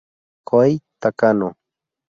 Kohei 0.47 0.73
Takano 1.01 1.47